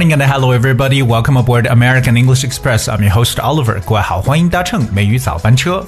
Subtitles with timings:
[0.00, 1.02] Good morning and hello everybody.
[1.02, 2.88] Welcome aboard American English Express.
[2.88, 3.82] I'm your host Oliver.
[3.82, 5.86] 各位好，欢迎搭乘美语早班车。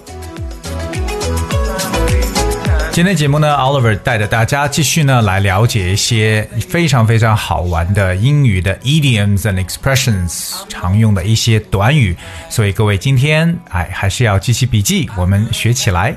[2.90, 12.14] 今天节目呢，Oliver 带着大家继续呢来了解一些非常非常好玩的英语的 idioms and expressions 常用的一些短语。
[12.50, 16.14] 所以各位今天哎还是要记起笔记，我们学起来。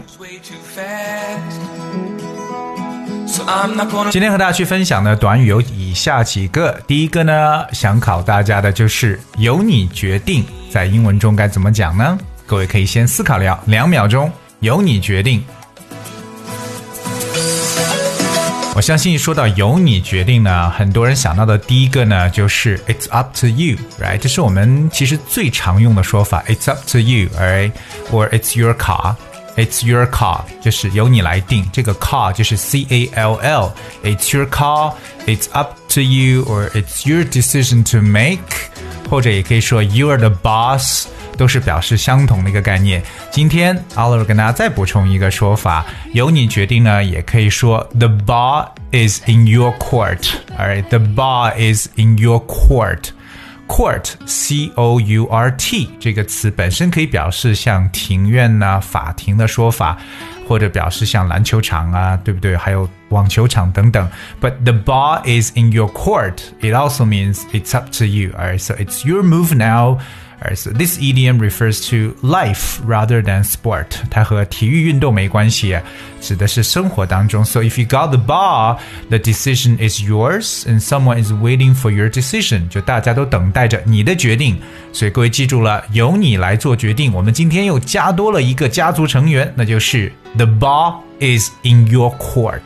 [4.12, 6.80] 今天和大家去分享的短语有以下几个。
[6.86, 12.18] 第一个呢，想考大家的就是由你决定，在英文中该怎么讲呢？
[12.46, 15.44] 各位可以先思考两两秒钟，由你决定。
[18.76, 24.18] 我相信说到由你决定呢，很多人想到的第一个呢就是 "It's up to you"，right？
[24.18, 29.16] 这是我们其实最常用的说法，"It's up to you"，right？Or "It's your car
[29.57, 31.69] car"，"It's your car" 就是由你来定。
[31.73, 38.01] 这个 car 就是 C A L L，"It's your car"，"It's up to you"，or "It's your decision to
[38.01, 38.39] make"，
[39.09, 41.07] 或者也可以说 "You are the boss"。
[41.37, 43.03] 都是表示相同的一个概念。
[43.31, 53.05] 今天 Oliver 跟大家再补充一个说法，由你决定呢，也可以说 The ball is in your court。Alright，the ball is in your court。
[53.69, 59.97] Court, C O U R T 这个词本身可以表示像庭院呐、法庭的说法，
[60.49, 62.57] 或者表示像篮球场啊，对不对？
[62.57, 64.09] 还有网球场等等。
[64.41, 66.39] But the ball is in your court.
[66.61, 68.31] It also means it's up to you.
[68.33, 69.99] Alright, so it's your move now.
[70.43, 73.89] Alright, so this idiom refers to life rather than sport.
[74.11, 75.79] 它和体育运动没关系，
[76.19, 77.45] 指的是生活当中。
[77.45, 78.79] So if you got the ball,
[79.11, 82.71] the decision is yours, and someone is waiting for your decision.
[82.71, 84.59] 就大家都等待着你的决定。
[84.95, 87.13] 所以各位记住了，由你来做决定。
[87.13, 92.63] 我们今天又加多了一个家族成员，那就是 the ball is in your court.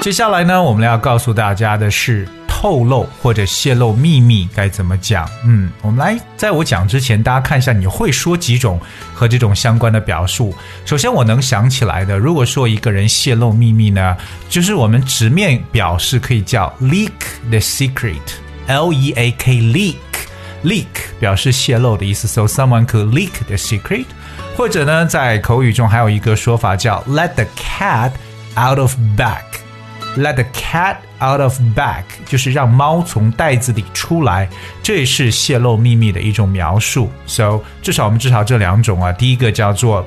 [0.00, 2.28] 接下来呢，我们要告诉大家的是。
[2.59, 5.25] 透露或者泄露秘密该怎么讲？
[5.45, 8.77] 嗯，我们来，在我讲之前，大家看一下，你会说几种
[9.13, 10.53] 和这种相关的表述。
[10.83, 14.17] 首先，我能想起来的，如果说一个人泄露秘密呢，
[14.49, 17.13] 就是我们直面表示可以叫 leak
[17.49, 20.85] the secret，L E A K leak，leak
[21.17, 24.03] 表示泄露的意思，so someone could leak the secret。
[24.57, 28.11] 或者呢，在口语中还有一个说法叫 let the cat
[28.57, 29.45] out of bag
[30.16, 34.46] bag，let the cat。out of bag 就是让猫从袋子里出来，
[34.82, 37.10] 这也是泄露秘密的一种描述。
[37.26, 40.04] So 至少我们至少这两种啊，第一个叫做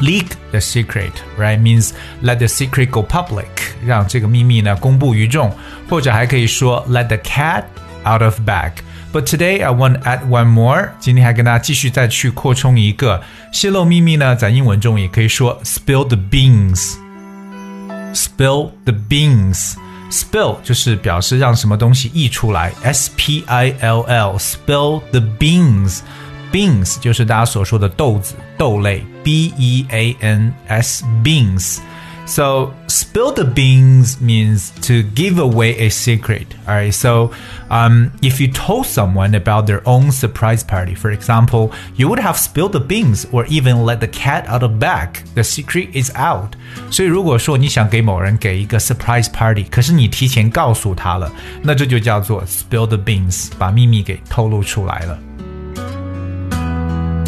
[0.00, 1.90] leak the secret，right means
[2.22, 3.44] let the secret go public，
[3.84, 5.54] 让这个秘密呢公布于众，
[5.90, 7.64] 或者还可以说 let the cat
[8.06, 10.92] out of bag。But today I want to add one more。
[11.00, 13.22] 今天还跟大家继续再去扩充一个
[13.52, 16.94] 泄露秘密呢，在英文中也可以说 spill the beans。
[18.14, 31.04] Spill the beans。Spill 就是表示让什么东西溢出来，S P I L L，spill the beans，beans 就是大家所说的豆子、豆类，B E A N S
[31.24, 31.78] beans。
[32.28, 36.54] So spill the beans means to give away a secret.
[36.66, 36.94] All right.
[36.94, 37.32] So
[37.68, 42.38] um, if you told someone about their own surprise party, for example, you would have
[42.38, 45.22] spilled the beans or even let the cat out of bag.
[45.34, 46.56] The secret is out.
[46.90, 51.30] 所以如果说你想给某人给一个 surprise party，可是你提前告诉他了，
[51.62, 55.18] 那这就叫做 spill the beans，把秘密给透露出来了。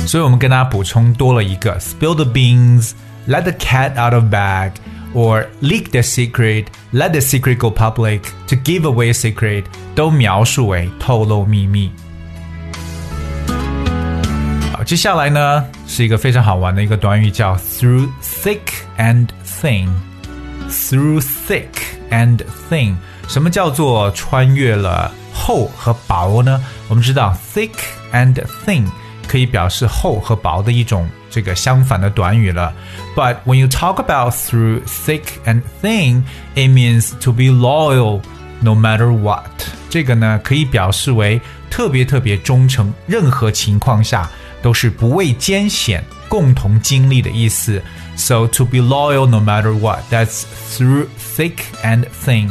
[0.06, 4.70] 所以我们跟大家补充多了一个 spill the beans。let the cat out of bag,
[5.14, 11.90] or leak the secret, let the secret go public, to give away a secret 都描述为透露秘密。
[14.72, 18.60] 好，接下来呢是一个非常好玩的一个短语，叫 through thick
[18.98, 21.68] and thin。Through thick
[22.10, 22.96] and thin，
[23.28, 26.60] 什么叫做穿越了厚和薄呢？
[26.88, 27.70] 我们知道 thick
[28.12, 28.34] and
[28.66, 28.84] thin
[29.30, 32.72] 可以表示厚和薄的一种这个相反的短语了。
[33.14, 36.22] But when you talk about through thick and thin,
[36.54, 38.20] it means to be loyal
[38.60, 39.50] no matter what。
[39.88, 44.30] 这个呢可以表示为特别特别忠诚，任何情况下
[44.62, 47.82] 都是不畏艰险，共同经历的意思。
[48.16, 52.50] So to be loyal no matter what, that's through thick and thin.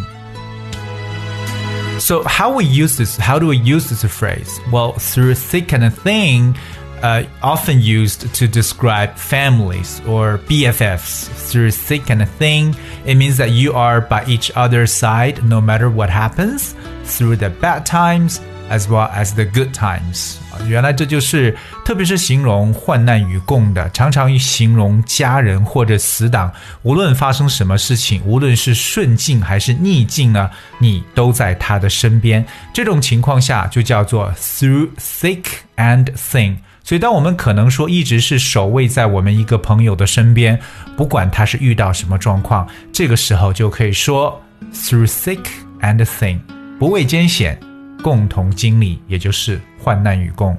[2.01, 3.17] So how we use this?
[3.17, 4.59] How do we use this phrase?
[4.73, 6.57] Well, through thick and thin
[7.03, 12.75] uh, often used to describe families or BFFs through thick and thin.
[13.05, 16.75] It means that you are by each other's side no matter what happens,
[17.05, 20.57] through the bad times as well as the good times 啊。
[20.67, 26.51] 原来这就是特别是形容患难与共的，常常形容家人或者死党，
[26.83, 32.45] 无论发生什么事情，无论是顺境还是逆境呢，你都在他的身边。
[32.73, 35.45] 这种情况下就叫做 through thick
[35.77, 36.57] and thin。
[36.83, 40.59] 所以，当我们可能说一直是守卫在我们一个朋友的身边，
[40.97, 44.43] 不管他是遇到什么状况，这个时候就可以说
[44.75, 45.45] through thick
[45.83, 46.41] and thin，
[46.79, 47.61] 不畏艰险，
[48.02, 50.58] 共同经历，也就是患难与共。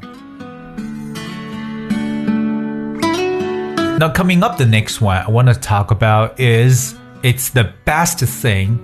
[3.98, 8.18] Now, coming up, the next one I want to talk about is it's the best
[8.26, 8.78] thing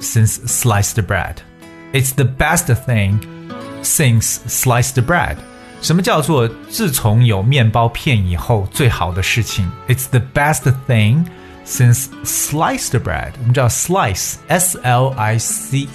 [0.00, 1.36] since sliced bread.
[1.92, 3.20] It's the best thing
[3.82, 5.36] since sliced bread.
[5.80, 9.64] 什么叫做自从有面包片以后最好的事情？
[9.88, 11.24] It's the best thing
[11.64, 13.30] since sliced bread。
[13.38, 15.88] 我们知道 slice，s l i c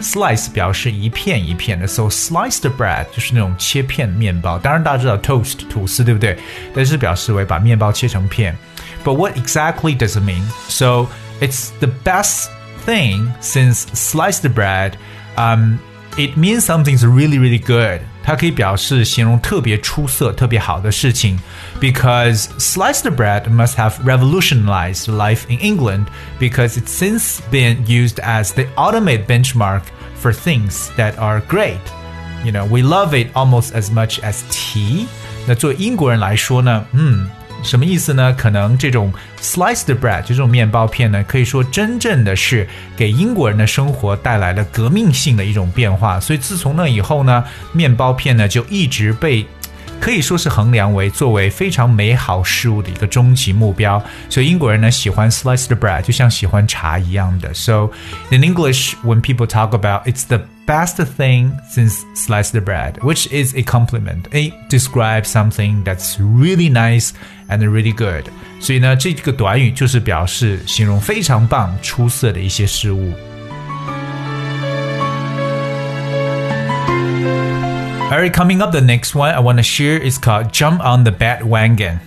[0.00, 4.58] e，slice 表示一片一片的，so sliced bread 就是那种切片面包。
[4.58, 6.36] 当然大家知道 toast 吐司对不对？
[6.74, 8.56] 但是表示为把面包切成片。
[9.04, 10.42] But what exactly does it mean?
[10.68, 11.08] So
[11.40, 12.48] it's the best
[12.84, 14.92] thing since sliced bread.
[15.36, 15.78] Um,
[16.16, 18.00] it means something's really really good.
[18.24, 21.38] 它可以表示形容特别出色、特别好的事情，
[21.80, 26.06] because sliced bread must have revolutionized life in England
[26.38, 29.82] because it's since been used as the ultimate benchmark
[30.20, 31.78] for things that are great.
[32.44, 35.06] You know, we love it almost as much as tea.
[35.46, 37.28] 那作为英国人来说呢，嗯。
[37.63, 38.33] 什么意思呢？
[38.37, 42.67] 可能这种 sliced bread 就这种面包片呢，可以说真正的是
[42.97, 46.19] 给英国人的生活带来了革命性的一种变化。
[46.19, 49.45] 所以自从那以后呢，面包片呢就一直被。
[50.00, 54.02] 可以说是衡量为作为非常美好事物的一个终极目标。
[54.28, 57.52] 所以英国人呢喜欢 sliced bread，就像喜欢茶一样的。
[57.54, 57.90] So
[58.30, 63.54] in English, when people talk about it's the best thing since sliced bread, which is
[63.54, 64.24] a compliment.
[64.32, 67.10] It describes something that's really nice
[67.48, 68.24] and really good.
[68.60, 73.12] 所以呢，这个短语就是表示形容非常棒、出色的一些事物。
[78.10, 81.10] Alright, coming up, the next one I want to share is called Jump on the
[81.10, 81.98] Bandwagon.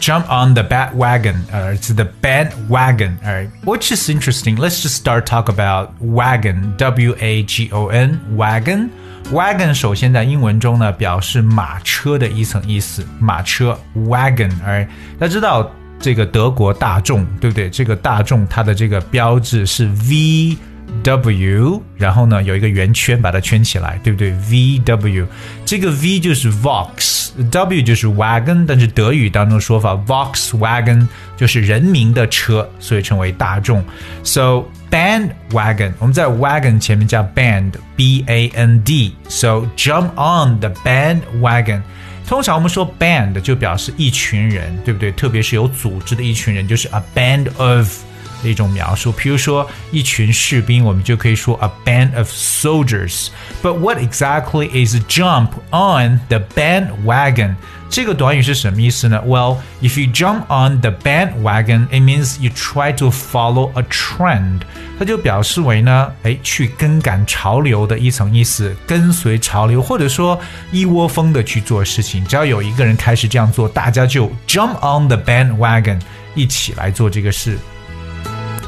[0.00, 1.36] Jump on the bandwagon.
[1.52, 3.18] Uh, it's the bandwagon.
[3.24, 4.56] Alright, which is interesting.
[4.56, 6.74] Let's just start talk about wagon.
[6.76, 8.20] W A G O N.
[8.36, 8.90] Wagon.
[9.32, 14.50] Wagon 首先在英文中呢表示马车的一层意思，马车 wagon。
[14.64, 14.84] 而
[15.18, 17.70] 大家知道这个德国大众对不对？
[17.70, 20.58] 这个大众它的这个标志是 V。
[21.03, 25.25] W，然后呢有一个圆圈把它圈起来，对不对？VW，
[25.65, 31.07] 这个 V 就是 Volks，W 就是 wagon，但是德语当中说法 Volkswagen
[31.37, 33.83] 就是人民的车，所以称为大众。
[34.23, 39.15] So bandwagon，我们在 wagon 前面加 band，b a n d。
[39.29, 41.81] So jump on the bandwagon。
[42.27, 45.11] 通常我们说 band 就表示一群人，对不对？
[45.11, 48.03] 特别是有组织的一群人，就是 a band of。
[48.42, 49.12] 的一种描述。
[49.12, 57.56] 比如说一群士兵，我们就可以说 a band of soldiers。But what exactly is jump on the bandwagon？
[57.90, 59.22] 这个短语是什么意思呢？
[59.24, 64.62] Well, if you jump on the bandwagon, it means you try to follow a trend。
[64.98, 70.40] 它就表示为呢，哎，去跟赶潮流的一层意思，跟随潮流，或者说
[70.72, 72.24] 一窝蜂的去做事情。
[72.26, 76.00] 只要有一个人开始这样做，大家就 jump on the bandwagon，
[76.34, 77.56] 一起来做这个事。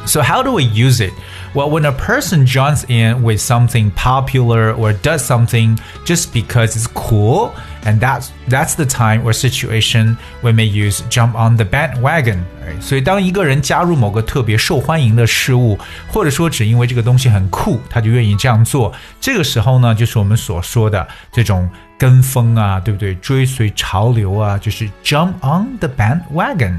[0.04, 1.12] so, how do we use it?
[1.54, 6.86] Well, when a person joins in with something popular or does something just because it's
[6.86, 7.50] cool,
[7.82, 12.44] and that's that's the time or situation we may use jump on the bandwagon.
[12.80, 15.78] 所以，当一个人加入某个特别受欢迎的事物，
[16.08, 21.66] 或者说只因为这个东西很酷，他就愿意这样做，这个时候呢，就是我们所说的这种
[21.96, 23.14] 跟风啊，对不对？
[23.16, 26.76] 追随潮流啊，就是 jump on the bandwagon。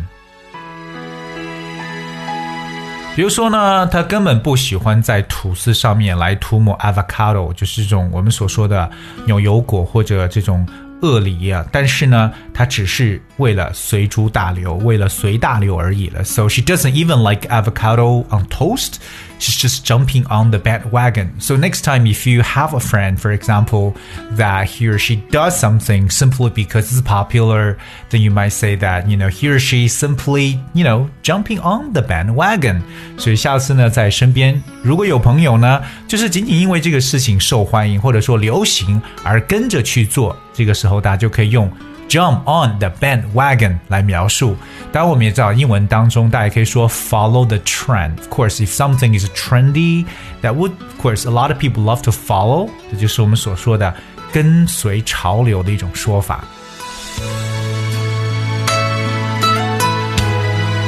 [3.15, 8.91] 比如说呢，他根本不喜欢在吐司上面来涂抹 avocado，就是这种我们所说的
[9.27, 10.67] 牛油果或者这种
[11.03, 16.25] 鳄梨啊，但是呢，她只是为了随诸大流，为了随大流而已了。
[16.25, 18.95] So she doesn't even like avocado on toast.
[19.39, 21.31] She's just jumping on the bandwagon.
[21.41, 23.95] So next time, if you have a friend, for example,
[24.37, 27.77] that he or she does something simply because it's popular,
[28.11, 31.93] then you might say that you know he or she simply you know jumping on
[31.93, 32.83] the bandwagon.
[33.19, 40.37] 所以下次呢，在身边如果有朋友呢，就是仅仅因为这个事情受欢迎或者说流行而跟着去做。
[40.54, 41.72] 这个时候大家就可以用。
[42.10, 44.56] jump on the bandwagon 来描述。
[44.94, 50.06] 当然，我们也知道英文当中，大家可以说 follow the trend。Of course, if something is trendy,
[50.42, 52.70] that would, of course, a lot of people love to follow。
[52.90, 53.94] 这就是我们所说的
[54.32, 56.46] 跟随潮流的一种说法。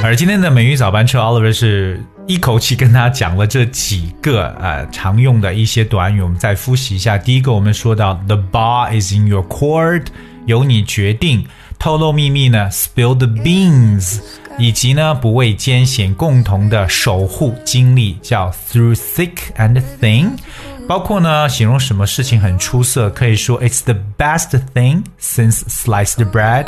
[0.05, 7.17] 而今天的美语早班车，Oliver 是一口气跟他讲了这几个呃常用的一些短语，我们再复习一下。
[7.17, 10.05] 第一个，我们说到 The bar is in your court，
[10.45, 11.47] 由你决定。
[11.79, 14.21] 透露秘密呢，spill the beans，
[14.59, 20.33] 以及呢不畏艰险，共同的守护经历，叫 through thick and thin。
[20.88, 26.66] 包括呢，形容什么事情很出色，可以说 It's the best thing since sliced bread。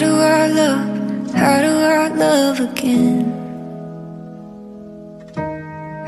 [0.00, 1.34] Do I love?
[1.34, 3.20] How do I love again?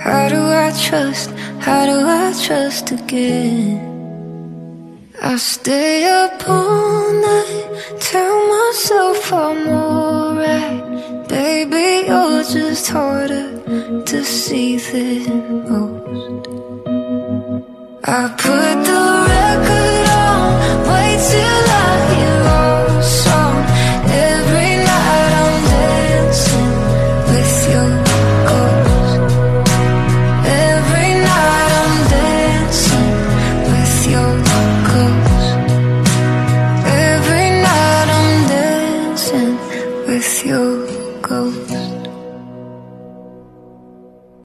[0.06, 1.30] How do I trust?
[1.66, 3.92] How do I trust again?
[5.20, 11.28] I stay up all night, tell myself I'm alright.
[11.28, 13.46] Baby, you're just harder
[14.10, 16.48] to see than most.
[18.04, 19.31] I put the